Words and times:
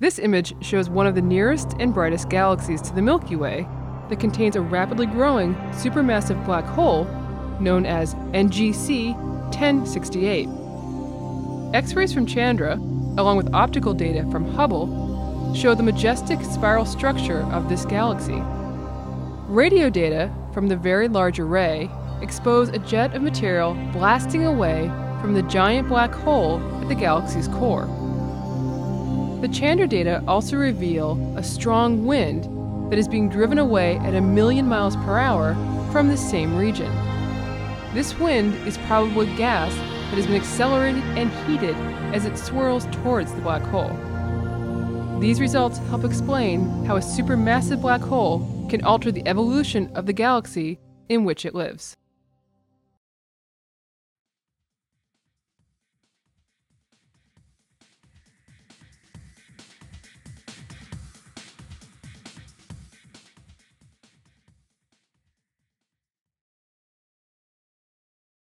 This 0.00 0.20
image 0.20 0.54
shows 0.64 0.88
one 0.88 1.08
of 1.08 1.16
the 1.16 1.22
nearest 1.22 1.74
and 1.80 1.92
brightest 1.92 2.28
galaxies 2.28 2.80
to 2.82 2.94
the 2.94 3.02
Milky 3.02 3.34
Way 3.34 3.66
that 4.08 4.20
contains 4.20 4.54
a 4.54 4.60
rapidly 4.60 5.06
growing 5.06 5.56
supermassive 5.72 6.44
black 6.46 6.64
hole 6.64 7.02
known 7.58 7.84
as 7.84 8.14
NGC 8.32 9.16
1068. 9.50 10.48
X 11.74 11.94
rays 11.94 12.14
from 12.14 12.26
Chandra, 12.26 12.74
along 13.18 13.38
with 13.38 13.52
optical 13.52 13.92
data 13.92 14.24
from 14.30 14.48
Hubble, 14.54 15.52
show 15.52 15.74
the 15.74 15.82
majestic 15.82 16.42
spiral 16.44 16.86
structure 16.86 17.40
of 17.52 17.68
this 17.68 17.84
galaxy. 17.84 18.40
Radio 19.48 19.90
data 19.90 20.32
from 20.54 20.68
the 20.68 20.76
Very 20.76 21.08
Large 21.08 21.40
Array 21.40 21.90
expose 22.22 22.68
a 22.68 22.78
jet 22.78 23.16
of 23.16 23.22
material 23.22 23.74
blasting 23.92 24.46
away 24.46 24.86
from 25.20 25.34
the 25.34 25.42
giant 25.42 25.88
black 25.88 26.12
hole 26.12 26.60
at 26.82 26.86
the 26.88 26.94
galaxy's 26.94 27.48
core. 27.48 27.97
The 29.40 29.48
Chandra 29.48 29.86
data 29.86 30.20
also 30.26 30.56
reveal 30.56 31.12
a 31.36 31.44
strong 31.44 32.04
wind 32.04 32.90
that 32.90 32.98
is 32.98 33.06
being 33.06 33.28
driven 33.28 33.58
away 33.58 33.96
at 33.98 34.16
a 34.16 34.20
million 34.20 34.66
miles 34.66 34.96
per 34.96 35.16
hour 35.16 35.54
from 35.92 36.08
the 36.08 36.16
same 36.16 36.56
region. 36.56 36.92
This 37.94 38.18
wind 38.18 38.52
is 38.66 38.76
probably 38.78 39.26
gas 39.36 39.72
that 39.76 40.16
has 40.16 40.26
been 40.26 40.34
accelerated 40.34 41.04
and 41.16 41.30
heated 41.46 41.76
as 42.12 42.24
it 42.24 42.36
swirls 42.36 42.86
towards 42.86 43.32
the 43.32 43.40
black 43.40 43.62
hole. 43.62 43.96
These 45.20 45.40
results 45.40 45.78
help 45.88 46.02
explain 46.02 46.84
how 46.84 46.96
a 46.96 47.00
supermassive 47.00 47.80
black 47.80 48.00
hole 48.00 48.66
can 48.68 48.82
alter 48.82 49.12
the 49.12 49.26
evolution 49.28 49.88
of 49.94 50.06
the 50.06 50.12
galaxy 50.12 50.80
in 51.08 51.24
which 51.24 51.44
it 51.44 51.54
lives. 51.54 51.96